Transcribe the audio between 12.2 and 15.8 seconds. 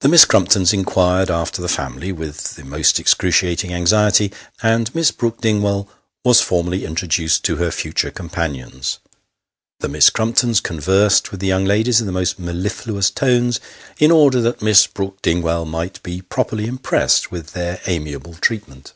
mellifluous tones, in order that Miss Brook Dingwall